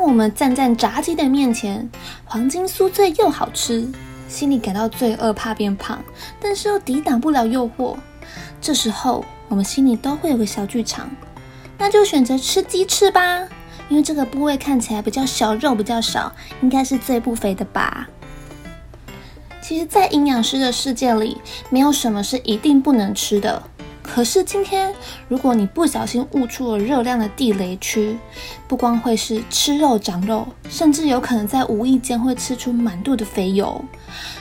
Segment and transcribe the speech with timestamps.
[0.00, 1.86] 当我们站在炸鸡的面前，
[2.24, 3.86] 黄金酥脆又好吃，
[4.28, 6.02] 心里感到罪恶，怕变胖，
[6.40, 7.94] 但是又抵挡不了诱惑。
[8.62, 11.10] 这时候，我们心里都会有个小剧场，
[11.76, 13.46] 那就选择吃鸡翅吧，
[13.90, 18.08] 因为这个部位看起来比较小，肉比较少，应该是最不肥的吧。
[19.60, 21.36] 其实，在营养师的世界里，
[21.68, 23.62] 没有什么是一定不能吃的。
[24.12, 24.92] 可是今天，
[25.28, 28.18] 如果你不小心误触了热量的地雷区，
[28.66, 33.82] 不光会是吃肉长肉，甚至有可能在无意间会吃出满肚的肥油。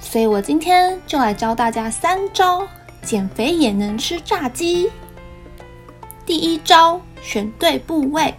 [0.00, 2.66] 所以我今天就来教大家三招
[3.02, 4.90] 减肥也能吃炸鸡。
[6.26, 8.34] 第一招，选对部位。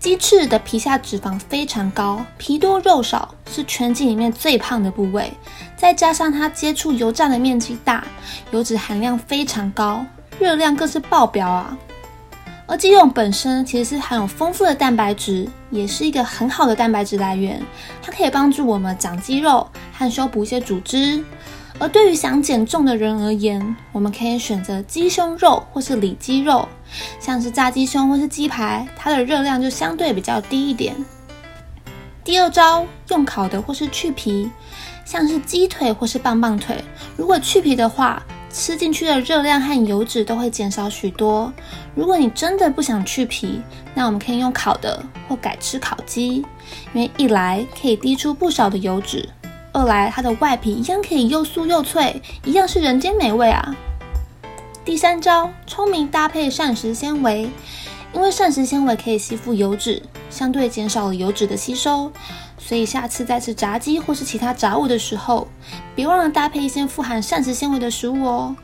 [0.00, 5.30] 鸡翅的皮下脂肪非常高，皮多肉少，是全鸡里面最胖的部位。
[5.76, 8.02] 再加上它接触油炸的面积大，
[8.50, 10.02] 油脂含量非常高，
[10.38, 11.76] 热量更是爆表啊！
[12.66, 17.60] 而鸡肉本身其实是含有丰富的蛋白质，也是一个很好的蛋白质来源，
[18.00, 21.22] 它可以帮助我们长肌肉和修补一些组织。
[21.80, 26.68] 而对于想减重的人而言，我们可以选择鸡胸肉或是里脊肉，
[27.18, 30.94] 像是炸鸡胸或是鸡排，它的热量就相对比较低一点。
[32.22, 34.50] 第二招，用烤的或是去皮，
[35.06, 36.84] 像是鸡腿或是棒棒腿，
[37.16, 41.50] 如果去皮的话，吃进去的热量和油脂都会减少许多。
[41.94, 43.62] 如果你真的不想去皮，
[43.94, 46.44] 那我们可以用烤的或改吃烤鸡，
[46.92, 49.26] 因为一来可以滴出不少的油脂。
[49.72, 53.76] 二来，它的外皮一样可以又酥又脆，一样是人间美味啊！
[54.84, 57.48] 第三招，聪明搭配膳食纤维，
[58.12, 62.10] 因为膳食纤维可以吸附油脂，相对减少了油脂的吸收，
[62.58, 65.46] 所以下次再吃炸鸡或是其他炸物的时候，
[65.94, 68.56] 别忘了搭配一些富含膳食纤维的食物哦，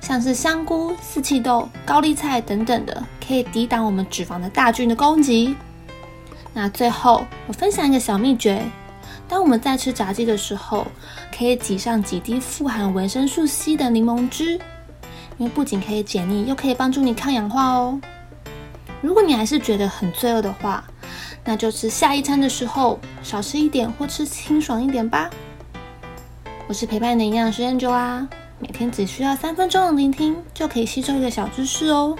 [0.00, 5.54] 像是香菇、四季豆、高丽菜等等的，可以抵挡我们脂肪的大军的攻击。
[6.52, 8.64] 那最后，我分享一个小秘诀。
[9.28, 10.86] 当我们在吃炸鸡的时候，
[11.36, 14.58] 可以挤上几滴富含维生素 C 的柠檬汁，
[15.36, 18.00] 因为不仅可以解腻，又可以帮助你抗氧化哦。
[19.02, 20.82] 如果你还是觉得很罪恶的话，
[21.44, 25.28] 那就吃下一餐的时候少吃一点，或吃清爽一点吧。
[26.66, 28.26] 我是陪伴你的营养师 Angel 啊，
[28.58, 32.16] 每天只需要三分钟的聆听，就可以吸收一个小知识哦。